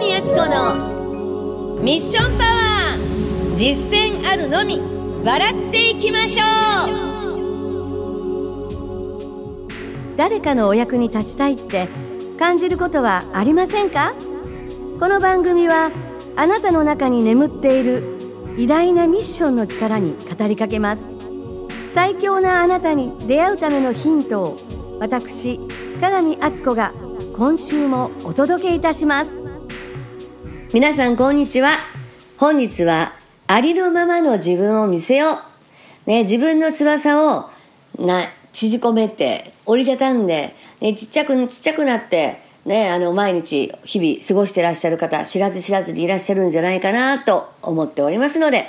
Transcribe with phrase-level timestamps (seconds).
[0.00, 4.80] 見敦子のミッションパワー実践あるのみ
[5.22, 6.44] 笑っていきましょ
[9.66, 11.86] う誰かのお役に立ちたいって
[12.38, 14.14] 感じることはありませんか
[14.98, 15.90] この番組は
[16.34, 18.02] あなたの中に眠っている
[18.56, 21.10] 偉大なミッションの力に語りかけます
[21.90, 24.56] 最強なあなたに出会うためのヒントを
[24.98, 25.60] 私
[26.00, 26.94] 鏡敦子が
[27.36, 29.39] 今週もお届けいたします
[30.72, 31.78] 皆さんこんにちは
[32.38, 33.14] 本日は
[33.48, 35.40] ありのままの自分を見せよ
[36.06, 37.50] う、ね、自分の翼を
[37.98, 48.66] な縮こめて折りたたんで、ね、ちっちゃくちっちゃくなってね、あの毎日日々過ごしてらっしゃる方知らず知らずにいらっしゃるんじゃないかなと思っておりますので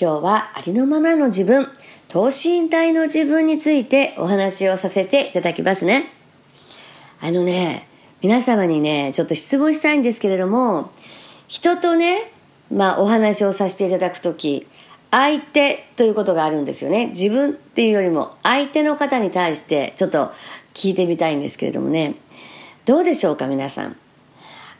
[0.00, 1.66] 今日はありのままの自分
[2.06, 6.12] 等身大の自分についてお話をさせていただきますね。
[7.20, 7.88] あのね、
[8.20, 10.92] 皆様にね、ちょっと質問したいんですけれども、
[11.52, 12.32] 人とね、
[12.70, 14.66] まあお話をさせていただくとき、
[15.10, 17.08] 相手ということがあるんですよね。
[17.08, 20.32] 自分っていうよりも相手の方に対してちょっと
[20.72, 22.14] 聞いてみたいんですけれどもね、
[22.86, 23.96] どうでしょうか皆さん。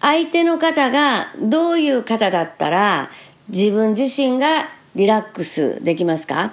[0.00, 3.10] 相手の方がどういう方だったら
[3.48, 6.52] 自分自身がリラックスできますか？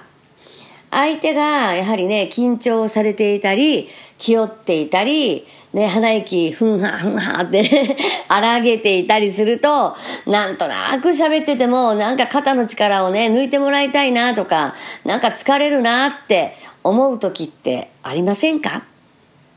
[0.94, 7.68] 相手がやはりね、緊張されていたり、気負っていたり、ね、鼻息、ふんはふんはって
[8.28, 18.84] 荒げていたりすると、なんとなく喋ってても、なんか肩の力をね、抜いてもらいたいなとか、なんか疲れるなって思う時ってありませんか？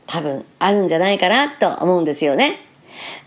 [0.08, 2.62] 多分あるんじゃないかなと思うんですよね。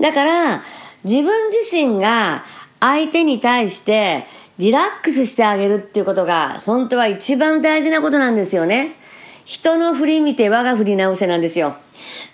[0.02, 0.64] だから、
[1.06, 2.44] 自分自身が
[2.82, 4.26] 相手に対して
[4.62, 8.96] リラックスしてあげるっていうことが本当は一番大事なことなんですよね。
[9.44, 11.78] 人の振り見て我が振り直せなんですよ。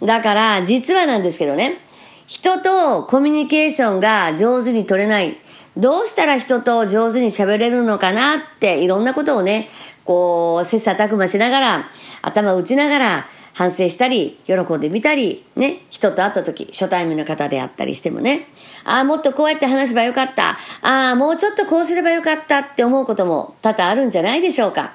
[0.03, 1.78] だから実はなんですけどね、
[2.25, 5.38] 人とコミュニケーションが上手に取れない。
[5.78, 9.70] どうしたら人と上手に喋れるのかなっていろんなことをね、
[10.03, 11.89] こう、切磋琢磨しながら、
[12.21, 18.49] 頭打ちながら、反省したり、喜んでみたり、ね、人と会った時、初対面の方であったりしてもね、
[18.83, 20.59] ああ、もっとこうやって話せばよかった。
[20.83, 24.93] ああ、もうちょっとこうすればよかったって思うことも多々あるんじゃないでしょうか。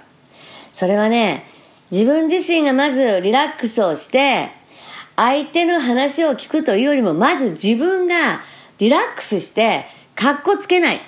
[0.72, 1.44] それはね、
[1.90, 4.50] 自分自身がまずリラックスをして、
[5.16, 8.42] 相手の話を聞くというよりも、まず自分が
[8.78, 11.00] リラックスして、かっこつけない。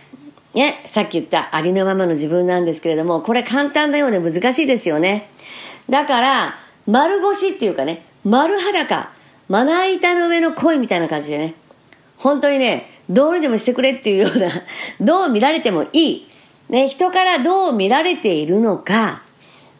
[0.55, 5.31] ね、さっき言ったありのままの自分なんですけれども、これ簡単なようで難しいですよね。
[5.89, 9.13] だから、丸腰っていうかね、丸裸、
[9.49, 11.55] まな板の上の恋みたいな感じでね、
[12.17, 14.49] 本当にね、どうにでもしてくれっていうような、
[15.01, 16.29] どう見られてもいい。
[16.69, 19.23] ね、人からどう見られているのか、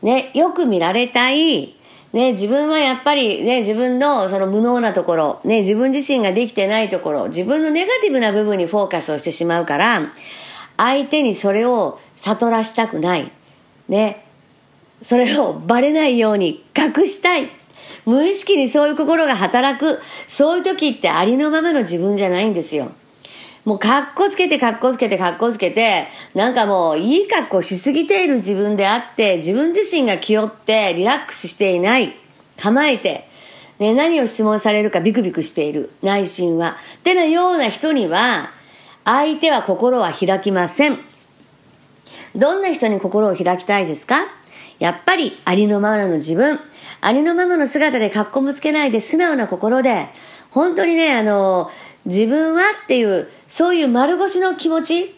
[0.03, 1.75] ね、よく見られたい。
[2.13, 10.13] ね、自分はやっぱりね、自分のその無能なところ、ね、自分自身ができてないところ、自分のネガティブな部分にフォーカスをしてしまうから、
[10.77, 13.31] 相手にそれを悟らしたくない。
[13.89, 14.25] ね、
[15.03, 17.49] それをバレないように隠したい。
[18.07, 20.01] 無意識にそういう心が働く。
[20.29, 22.93] そういう時ってありのままの自分じゃないんですよ。
[23.65, 32.15] もう格好つけて格好つけて格好つけて、なんかもういい格好しすぎている自分であって、自分自身が気負ってリラックスしていない。
[32.61, 33.27] 構えて、
[33.79, 35.91] ね、何を質問されるかビクビクしている。
[36.03, 36.77] 内心は。
[36.99, 38.51] ってなような人には、
[39.05, 40.99] 相手は心は開きません。
[42.37, 44.27] どんな人に心を開きたいですか？
[44.79, 46.59] やっぱりありのままの自分。
[47.01, 50.09] ありのままの姿で格好もつけないで素直な心で、
[50.51, 51.71] 本当にね、あの、
[52.07, 55.15] 自分はっていう、そういう丸腰の気持ち、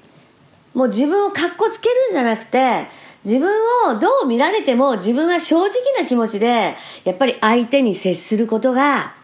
[0.75, 2.87] もう自分を格好つけるんじゃなくて、
[3.25, 3.51] 自分
[3.89, 5.69] をどう見られても自分は正直
[5.99, 9.15] な気持ちで、やっぱり相手に接することが、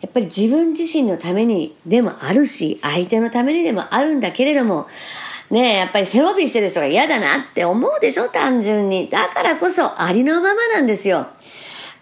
[0.00, 4.86] やっぱり自分自身のためにでもあるし、相手のためにでもあるんだけれども、
[5.50, 8.28] ねえ、やっぱり背伸びしてる人が嫌だなって思うでしょ？
[8.28, 9.08] 単純に。
[9.08, 11.26] だからこそありのままなんですよ。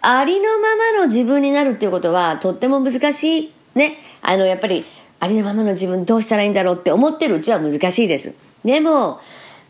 [0.01, 3.53] ありのままの自分になるっていうことはとっても難しい。
[3.73, 3.97] ね。
[4.21, 4.85] あの、やっぱり
[5.19, 8.33] ありのままの自分どうしたらいいんだろうって思ってるうちは難しいです。
[8.63, 9.19] でも、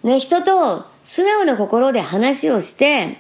[0.04, 3.18] ね、人と素直な心で話をして、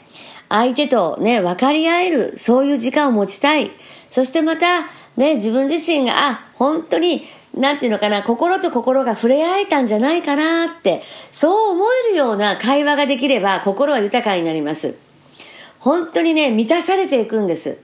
[0.50, 3.72] 相手とね、分かり合える、そういう時間を持ちたい。
[4.12, 7.24] そしてまた、ね、自分自身が、あ、本当に
[7.54, 11.01] なんていうのかな、心と心が触れ合えたんじゃないかなって、
[11.31, 14.96] そう思えるような会話ができれば心は豊かになります。
[15.80, 17.78] 本当にね、満たされていくんです。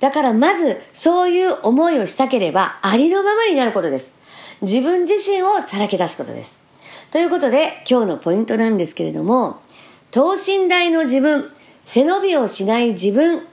[0.00, 4.14] だからまず、そういう思いをしたければ、ありのままになることです。
[4.62, 6.56] 自分自身をさらけ出すことです。
[7.10, 9.60] ということで、今日のポイントなんですけれども、
[10.10, 11.52] 等身大の自分、
[11.86, 13.46] 背伸びをしない自分、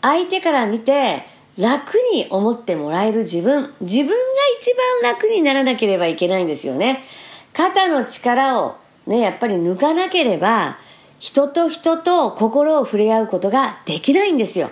[0.00, 1.26] 相手から見て、
[1.58, 4.14] 楽に思ってもらえる自分、自分が
[4.60, 7.04] 一番楽にならなければいけないんですよね。
[7.52, 10.78] 肩の力をね、やっぱり抜かなければ、
[11.18, 14.70] 人と人と心を触れ合うことができないんですよ。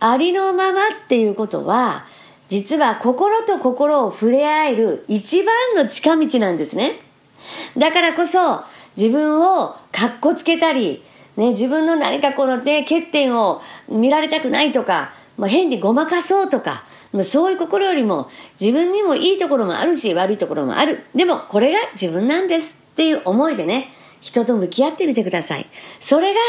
[0.00, 2.04] ありのままっていうことは、
[2.48, 7.00] 実は心と心を触れ合える一番の近道なんですね。
[7.76, 8.62] だからこそ、
[8.96, 11.02] 自分をかっこつけたり、
[11.36, 18.28] ね、自分の何かこのね、欠点を見られたくないとか、まあ、変にごまかそうとか、まあ、そういう心よりも
[18.60, 21.04] 自分にもいいところもあるし悪いところもある。
[21.14, 23.90] でもこれが自分なんですっていう思いでね、
[24.20, 25.66] 人と向き合ってみてください。
[26.00, 26.40] それが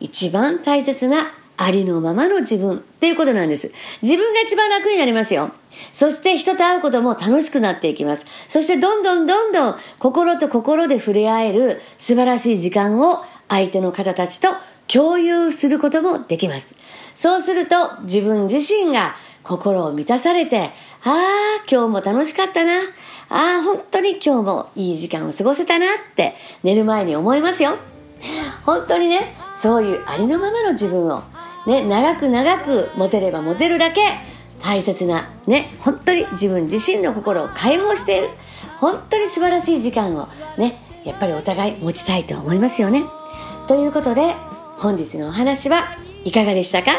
[0.00, 3.70] 一番大切なありのままの自分っていうことなんです。
[4.02, 5.52] 自分が一番楽になりますよ。
[5.92, 8.24] そして人と会うことも楽しくなっていきます。
[8.48, 14.48] そしてどんどんどんどん心と心で触れ合える素晴らしい時間を相手の方たちと
[14.86, 16.74] 共有することもできます。
[17.14, 20.70] そうすると自分自身が心を満たされて、
[21.04, 22.80] ああ、今日も楽しかったな。
[23.28, 27.76] ああ、本当に今日もいい時間を過ごせたなって寝る前に思いますよ。
[28.64, 31.22] 本当にね、そういうありのままの自分を
[31.66, 34.00] ね、長く長く持てれば持てるだけ
[34.62, 38.30] 大切なね、本当に自分自身の心を解放している。
[38.78, 40.28] 本当に素晴らしい時間を
[40.58, 43.04] ね、やっぱりお互い持ちたいと思いますよね。
[43.68, 44.34] ということで、
[44.78, 46.92] 本日のお話はいかがでしたか？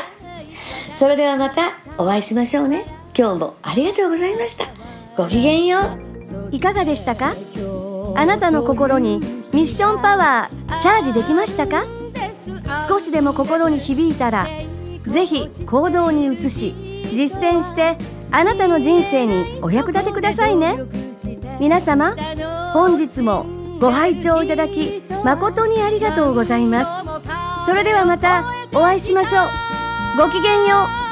[0.98, 2.86] それではまたお会いしましょうね。
[3.18, 4.66] 今日もありがとうございました。
[5.18, 6.56] ごきげんよう。
[6.56, 7.36] いかがでしたか？
[8.16, 9.20] あなたの心に
[9.54, 11.86] ミッションパワーチャージできましたか？
[12.88, 14.48] 少しでも心に響いたら
[15.04, 16.76] ぜひ行動に移し
[17.14, 17.98] 実践して
[18.32, 20.78] あなたの人生にお役立てくださいね
[21.60, 22.16] 皆様
[22.74, 23.46] 本日も
[23.80, 27.05] ご拝聴いただき誠にありがとうございます
[27.66, 29.48] それではまたお会いしましょう。
[30.18, 31.05] ごきげんよう。